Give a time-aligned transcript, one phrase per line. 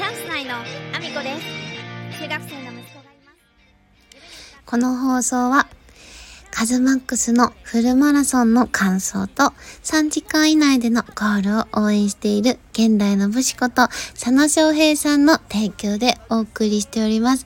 [0.00, 5.66] チャンス内のアミコです中学生の息子がいますこの放送は、
[6.50, 9.52] カズマックスのフルマラソンの感想と
[9.82, 17.44] 3時間以内でのゴールを応援している現代の武士こと佐野翔平さんの提供でお送りしております。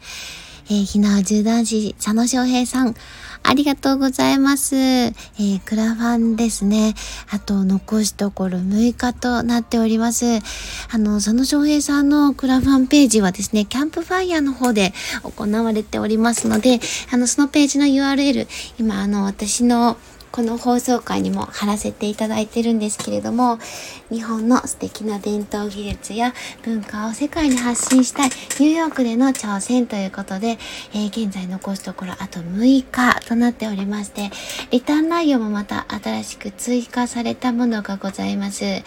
[0.66, 2.94] えー、ひなわ縦断士佐野翔平さん、
[3.46, 4.74] ありがとうございます。
[4.74, 6.94] えー、クラファンですね。
[7.30, 10.24] あと、残すところ6日となっております。
[10.90, 16.80] あの、佐野翔平さんのクラファンページはですね、キャンプファイヤーの方で行われておりますので、
[17.12, 19.98] あの、そのページの URL、今、あの、私の
[20.34, 23.60] この放送回にも貼らせていただいてるんですけれども、
[24.10, 26.34] 日本の素敵な伝統技術や
[26.64, 30.58] 文化を世界に発信したいニューヨークでの挑戦ということで、
[30.92, 34.32] えー現在残すところあと6日となっておりまして、
[34.72, 38.64] リターン内容もまた新しく追加されたものがございます。
[38.64, 38.82] え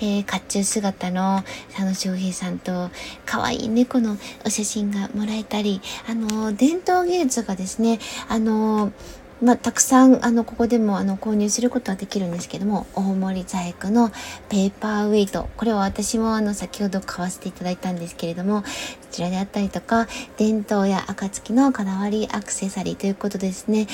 [0.00, 1.44] ー、甲冑姿の
[1.74, 2.88] 佐野翔平さんと
[3.26, 4.16] 可愛い猫の
[4.46, 7.98] お写真がもらえたり、あの伝統技術がですね、
[8.30, 8.92] あの
[9.42, 14.10] まあ、たくさん、あの、ここでも、あの、購入することはできるんですけども、大森細工の
[14.48, 15.50] ペーパーウェイト。
[15.58, 18.68] これは私も、あの、先ほど買わせていただいたんですけれども、こ
[19.10, 20.06] ちらであったりとか、
[20.38, 23.88] 伝統や暁のこだわりアクセサリーということですね。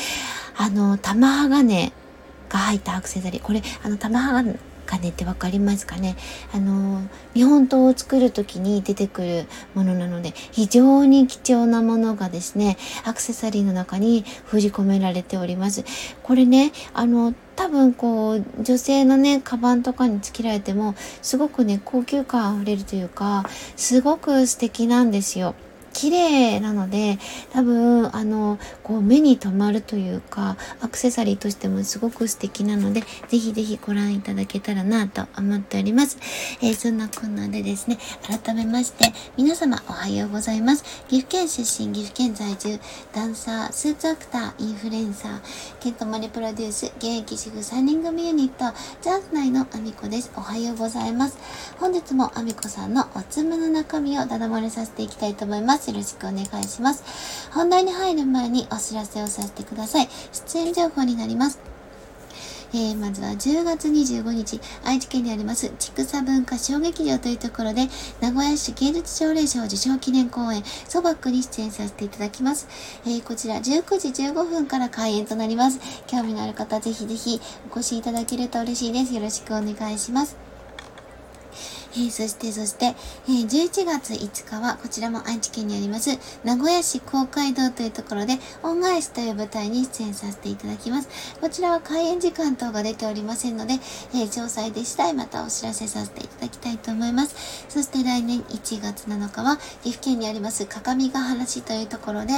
[0.57, 1.93] あの、玉鋼
[2.49, 3.43] が入ったアクセサリー。
[3.43, 4.57] これ、あの、玉鋼
[4.99, 6.17] ってわかりますかね？
[6.53, 7.03] あの、
[7.35, 15.85] 日本刀を作る時に出てくるものなので、非常に貴重なものがですね、アクセサリーの中に封じ込められております。
[16.23, 23.45] これね、あの、多分こう、女性のね、カバンとかにつけられても、すごくね、高級感あふれるというか、
[23.77, 25.55] すごく素敵なんですよ。
[25.93, 27.19] 綺麗なので
[27.53, 36.19] 多分あのこう目に留まるというかアクセサリーとしてもすごく素敵なのでぜひぜひご覧いただけたらなと思っております、
[36.61, 37.99] えーそんなこんなでですね
[38.43, 40.85] 改めまして皆様おはようございます。
[41.09, 42.79] 岐阜県出身岐阜県在住
[43.13, 45.41] ダンサースーツアクターインフルエンサー
[45.81, 50.33] ケントマリプロデュース現役主婦3人組ユニットジャンス内のアミコです。
[50.37, 51.39] おはようございます。
[51.79, 55.82] 本日もアミコさんのおつむの中身をだだ漏れさせていきたいと思います。
[55.91, 61.73] よろしくお願いします本題に入る前にお知らせをさせてください出演情報になります
[62.75, 67.89] えーまずは10月25日、愛知県にあります、畜産文化小劇場というところで、
[68.23, 72.67] 名古屋市芸術奨励賞受賞記念公演、ソバックに出演させていただきます。
[73.05, 73.63] えーこちら19
[73.99, 75.81] 時15分から開演となります。
[76.07, 79.15] 興味のある方、ぜひぜひお越しいただけると嬉しいです。
[79.15, 80.52] よろしくお願いします。
[81.97, 82.95] えそして、そして、え
[83.29, 91.09] 11月5日は、こちらも愛知県にあります、名古屋市公会堂というところで、恩返しという舞台に出演させていただきます。
[91.41, 93.75] こちらは開演時間等が出ておりませんので、
[94.15, 97.35] え詳細で次第またお知らせさせていただきたいと思います。
[97.69, 102.35] そして来年1月7日は、岐阜県にあります、各務原市というところで、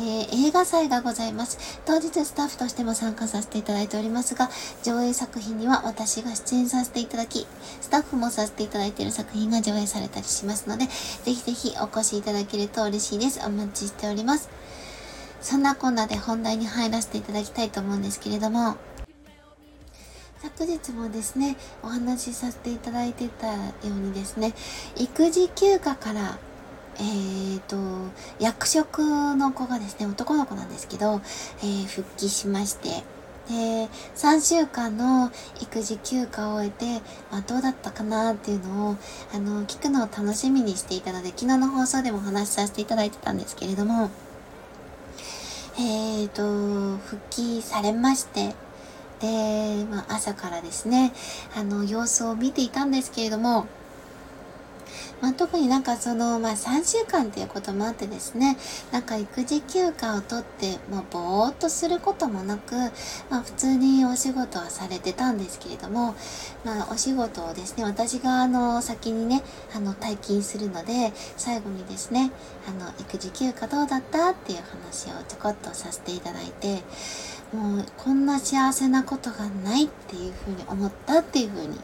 [0.00, 1.80] えー映画祭がございます。
[1.84, 4.50] 当日スタッフとしても参加させていただいておりますが、
[4.82, 7.46] 上映作品には私が出演させていただき、
[7.80, 10.90] スタッフもさせていただいている作品が上映されたりしますので、ぜ
[11.32, 13.40] ひぜひお越しいただけると嬉しいです。
[13.46, 14.48] お待ちしております。
[15.40, 18.76] そんなこんなで本題に入らせていただきたいと思うんですけれども、
[20.42, 24.54] 昨日もですね、お話しさせていただいてたようにですね、
[24.96, 26.38] 育児休暇から、
[26.98, 27.76] えーと、
[28.38, 29.00] 役職
[29.34, 31.20] の子がですね、男の子なんですけど、
[31.62, 33.02] えー復帰しまして、
[33.48, 35.30] で、3週間の
[35.60, 38.96] 育児休暇を終えて、まあ、どうだったかなっていうのを、
[39.32, 44.10] あの、聞くのを楽しみにしていたので、昨日の放送でもお話しさせていただいてたんですけれども、
[45.78, 48.54] えーと、復帰されまして、
[49.20, 51.12] で、まあ、朝からですね、
[51.56, 53.66] あの、様子を見ていたんですけれども、
[55.20, 58.56] まあ、特になんかその、まあ、3週間っていうこともあってですね、
[58.92, 62.74] なんか育児休暇を取って、まあ、ぼーっとすることもなく、
[63.30, 66.14] まあ、普通にお仕事はされてたんですけれども、
[66.64, 69.42] まあ、お仕事をですね、私があの、先にね、
[69.74, 72.30] あの、退勤するので、最後にですね、
[72.68, 76.82] あの、育児休暇どうだったっていう話をちょこっとさせていただいて、
[77.52, 81.78] もう、こんな幸せなことがないっていうふうに思ったっていうふうに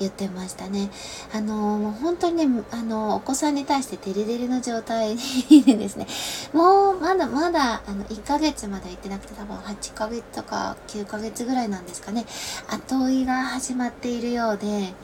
[0.00, 0.90] 言ってましたね。
[1.32, 5.16] あの、もう本当にね、あの、お子さんに対してデレデレの状態
[5.64, 6.06] でですね、
[6.52, 12.24] もうまだまだ、あの、1ヶ月まで行ってなくて多分8ヶ月とか9ヶ月ぐらいなんですかね、
[12.68, 14.94] 後追いが始まっているようで、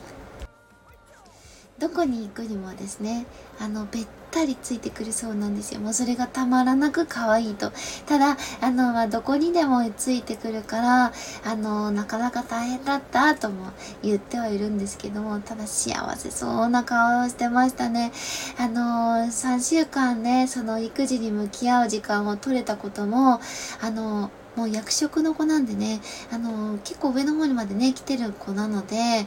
[1.78, 3.26] どこに行くにもですね
[3.60, 5.80] あのべったりついてくるそうなんですよ。
[5.80, 7.70] もうそれがたまらなく可愛いと。
[8.06, 11.12] ただあの、まあ、どこにでもついてくるから
[11.44, 18.10] あのなかなか大変だったとも言ってはいるんですけどもただ幸せそうな顔をしてましたね。
[18.58, 23.40] あの3週間ねその育児に向き合う時間を取れたことも
[23.82, 26.00] あのもう役職の子なんでね、
[26.32, 29.26] あの、結構上の方にまでね、来てる子なので、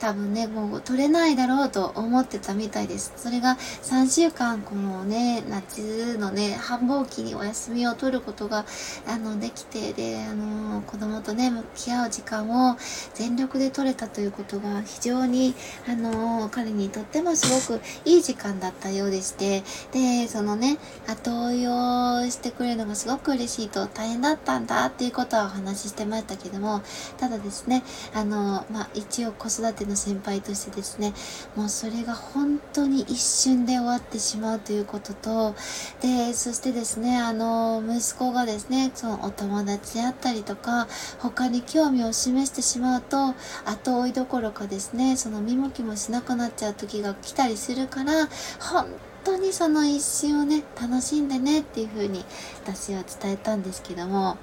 [0.00, 3.12] 多分ね、もう取れないだろうと思ってたみたいです。
[3.16, 8.64] それが3週間、このね、夏のね、繁忙期にお休みを取ることが、
[9.06, 12.78] あの、できて、で、あの、子供とね、向き合う時間を
[13.12, 15.54] 全力で取れたということが非常に、
[15.86, 19.62] あの、彼にとってもすごくいい時間だったようでして、
[19.92, 26.80] で、そのね、後追いをしてくれるのがすごく嬉しいと大変だったんだっていうことはお話ししてましたけども、
[27.18, 27.82] ただですね、
[28.14, 31.12] あの、まあ、一応子育ての先輩としてですね、
[31.56, 35.54] もうそれが本当に一瞬で終わってしまうということと、
[36.00, 40.88] で、そしてですね、あの、息子がですね、そのお友達であったりとか、
[41.18, 43.34] 他に興味を示してしまうと、
[43.64, 48.28] 後追いどころかですね、その見向きもしなくなっちゃう時が来たりするから、
[48.60, 48.86] 本
[49.24, 52.24] 当にその一瞬をね、楽しんでねっていう風に
[52.64, 54.38] 私は伝えたんですけども、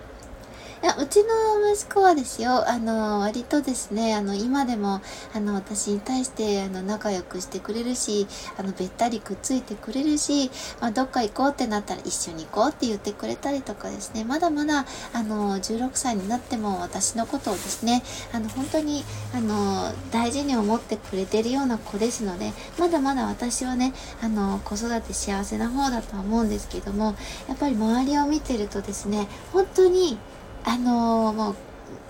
[0.84, 5.02] いや、うちの息子はですよ、あの、割とですね、あの、今でも、
[5.34, 8.28] あの、私に対して、あの、仲良くしてくれるし、
[8.60, 19.04] あの、べったりくっついてくれるし、まあ、どっか行こうってなったら一緒に行こうって言ってくれたりとかですね、まだまだ、あの、16歳になっても私のことをですね、あの、本当に、
[19.34, 27.16] あの、大事に思ってくれてるような子ですので、まだまだ私はね、あの、子育て幸せな方だとは思うんですけども、
[27.48, 30.20] やっぱり周りを見てるとですね、本当に、
[30.68, 31.56] あのー、もう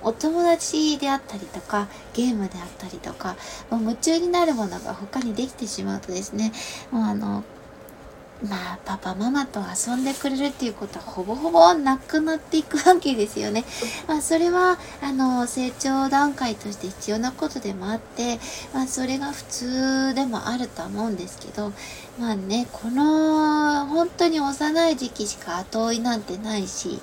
[0.02, 3.36] お友達であったりとかゲームであったりとか
[3.70, 6.52] もう夢中になるものが他にできてしまうとですね
[6.92, 7.44] もうあの
[8.44, 13.64] まあパパママと遊んでくれるっていうことはほぼほぼなくなっていくわけですよね。
[14.08, 18.38] まあそれはあの成長段階として必要なことでもあって、
[18.76, 21.72] まあそれが普通でもあるとは思うんですけど、
[22.20, 27.00] まあね、この本当に幼い時期しか後追いなんてないし、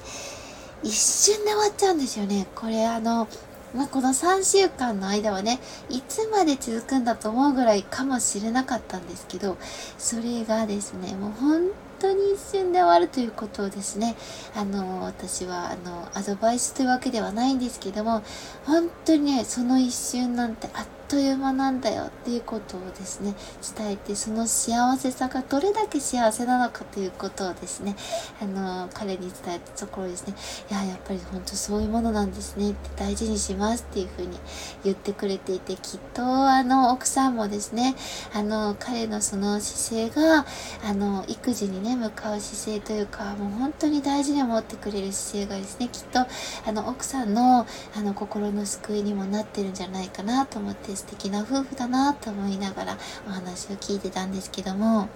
[0.85, 2.47] 一瞬で終わっちゃうんですよね。
[2.55, 3.27] これあの、
[3.75, 5.59] まあ、この3週間の間はね、
[5.89, 9.57] いつまで続くんだと思うぐらいかもしれなかったんですけど、
[9.99, 14.15] それがですね、もう本当に一瞬で終わるということをですね、
[14.55, 18.23] あの、私は、あの、アドバイスというわけではないんですけども、
[18.67, 23.37] 本当にね、その一瞬なんてあっという間なんだよっていうことをですね
[23.77, 27.95] 伝えてその幸せさがどれだけ幸せなのかということをですね
[28.43, 30.35] あの彼に伝えたところですね
[30.73, 34.41] いややっぱり本当そういうものなんですねって大事にしますっていうふうに
[34.83, 37.95] 言ってくれていてきっとあの奥さんもですね
[38.35, 40.45] あの彼のその姿勢が
[40.85, 46.27] あの育児にね向かう姿勢というかもう本当に大事に思ってくれる姿勢がですねきっと
[46.67, 55.09] あの奥さんのあの心の救いにもなってるんじゃないかなと思って敵な夫婦だなと思いながらお話を聞いてたんですけども。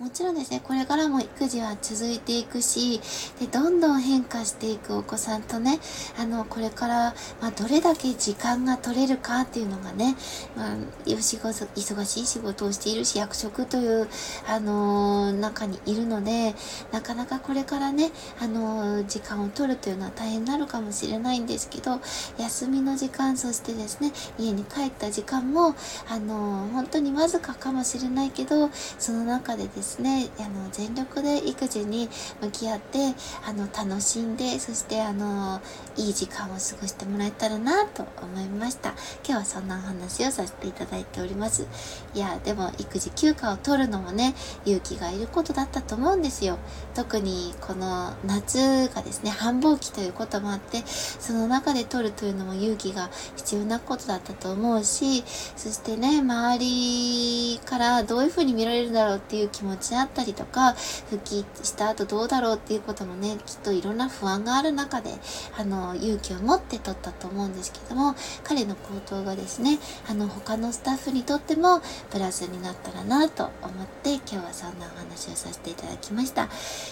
[0.00, 3.00] もちろんですね、これからも育児は続いていくし、
[3.40, 5.80] で、どんどん変化していくお子さんとね、
[6.16, 10.14] あの、これから、まあ、どれだけ時間が取れるかっていうのがね、
[10.56, 14.08] まあ、忙しい仕事をしているし、役職という、
[14.46, 16.54] あのー、中にいるので、
[16.92, 22.00] なかなかこれからね、あのー、時間を取るというのは大変になるかもしれないんですけど、
[22.38, 25.74] 休みの時間、そしてですね、家に帰った時間も、
[26.08, 30.28] あのー、本当にわずかかもしれないけど、その中でですねですね。
[30.38, 32.08] あの全力で育児に
[32.42, 33.14] 向き合って
[33.46, 35.62] あの楽しんでそしてあの
[35.96, 38.90] いい時間を過ごしてもらえたらなと思いました。
[38.90, 41.66] 今日はそんなお話をさせていただいております。
[42.14, 44.34] いやでも育児休暇を取るのもね
[44.66, 46.58] 勇気がいることだったと思うんですよ。
[46.94, 55.24] 特にこの夏がですね繁忙期ということもあってその中で取るというのも勇気が必要なことだったと思うし
[55.56, 60.74] そしてね周りからどういうふうに見られるだろうっていう気持ちあったりとか、
[61.10, 65.14] 復帰した後どうだろうっていうこともね、きっといろんな不安がある中で、
[65.56, 71.80] あの、勇気を持って取ったと思うんですけども、彼の行動がですね、あの、他のスタッフにとっても
[72.10, 76.48] プラスになったらなと思って、今日はそんなお話をさせていただきました。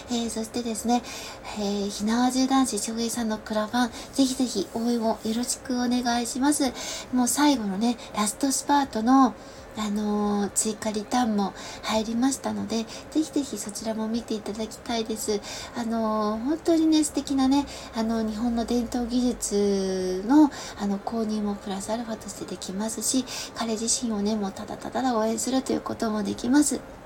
[0.09, 1.03] えー、そしてですね、
[1.59, 6.71] えー、ひなわじゅう男子翔平さんのクラファン、ぜひぜひ応援をよろしくお願いします。
[7.13, 9.33] もう最後のね、ラストスパートの、
[9.77, 11.53] あのー、追加リターンも
[11.83, 15.39] 入りましたので、ぜひぜひそちらも見ていただきたいです。
[15.75, 17.65] あのー、本当にね、素敵なね、
[17.95, 26.96] あの、日本の伝統技術の、あの、購入もプラスアルファとしてできますし、彼自身をね、もうただただ応援するということもできます。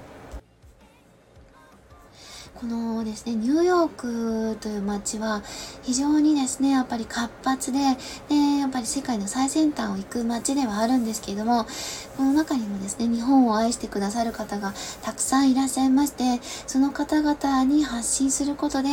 [2.61, 5.41] このですね、ニューヨークという街は
[5.81, 7.79] 非常にですね、やっぱり活発で、
[8.29, 11.65] でやっぱり世界の最先端を行く街ではあるんですけれども、
[12.17, 18.89] この中にもですね、日本を愛してくださる方がたくさんいらっしゃいまして、その方々に発信することで、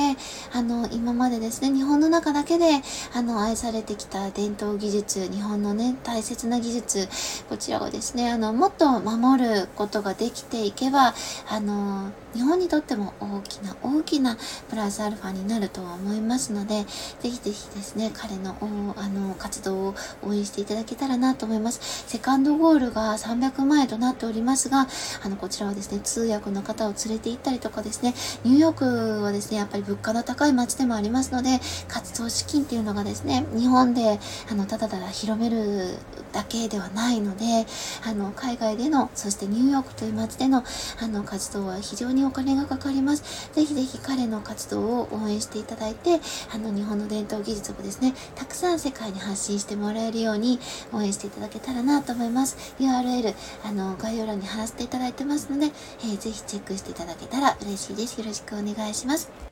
[0.54, 2.80] あの、今までですね、日本の中だけで、
[3.12, 7.06] あの、愛されてきた伝統技術、日本のね、大切な技術、
[7.50, 11.12] こちらをですね、あの、もっと守ることができていけば、
[11.50, 14.37] あの、日本にとっても大きな大きな
[14.68, 16.85] プラスアルファになるとは思いますので、
[17.20, 18.56] ぜひぜひですね、彼の
[18.97, 22.04] あの活動を応援していただけたらなと思います。
[22.06, 24.87] セカンドゴールが300万円となっておりますが、
[25.23, 34.18] あの、こちらはですね、通訳の方を連れて行ったりとかですね、ニューヨークはですね、やっぱり物価の高い街でもありますので、活動資金っていうのがですね、日本で、
[34.50, 35.97] あの、ただただ広める
[36.32, 37.66] だけではないので、
[38.04, 40.64] あの、海外での、そしてニューヨークという街での、
[41.00, 43.50] あの、活動は非常ににお金がかかります。
[43.54, 46.20] ぜひぜひ彼の活動を応援していただいて、
[46.52, 50.58] あの、日本の伝統技術をですね、たくさん世界に発信してもらえるように
[50.92, 52.75] 応援していただけたらなと思います。
[52.78, 53.34] URL、
[53.64, 58.18] あの、概要欄に貼らせていただいてますので、えー、ぜひチェックしていただけたら嬉しいです。
[58.18, 59.47] よろしくお願いします。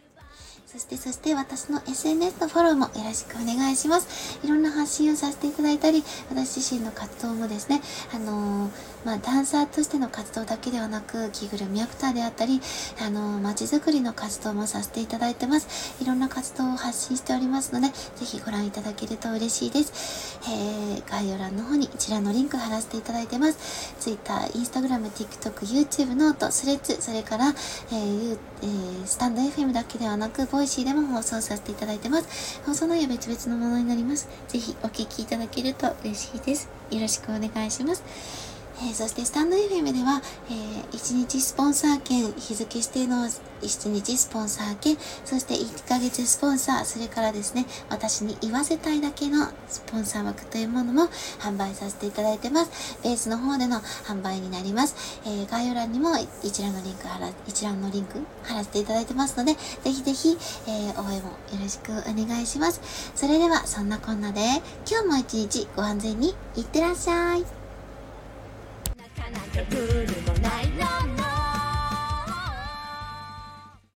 [0.66, 4.40] そして、そして私の SNS のフォローもよろしくお願いします。
[4.44, 7.80] いろんな発信をさせていただいたり、私自身の活動もですね、
[8.12, 8.70] あのー、
[9.04, 12.60] まあ、ダンサーとしての活動だけではなく、着ぐるみアクターであったり、
[13.00, 15.94] あのー、街づくりの活動もさせていただいてます。
[16.02, 20.40] いろんな活動を発信しておりますので、ぜひご覧いただけると嬉しいです。
[20.50, 23.94] えー、概要欄の方に一覧のリンク貼らせていただいてます。
[24.00, 32.60] Twitter、Instagram、TikTok、YouTube、 note、Threads、それから、えーえー、スタンド FM だけではなく、 Voicy でも放送させていただいてます。
[32.64, 34.28] 放送内容別々のものになります。
[34.48, 36.68] ぜひお聴きいただけると嬉しいです。
[36.90, 38.45] よろしくお願いします。
[38.78, 43.24] えー、そしてスタンド FM では、えー、1日スポンサー券、日付指定の
[43.62, 52.98] 1日スポンサー券、そして1ヶ月スポンサー、それからですね、私に言わせたいだけのスポンサー枠というものも販売させていただいてます。
[53.02, 55.20] ベースの方での販売になります。
[55.24, 56.10] えー、概要欄にも
[56.42, 62.82] 一覧のリンク貼ら、一覧のリンク貼らせていただいてますので、ぜひぜひ、えー、応援もよろしくお願いします。
[63.14, 64.40] それでは、そんなこんなで、
[64.90, 67.65] 今日も一日ご安全にいってらっしゃい。
[69.32, 71.15] なんルールもないの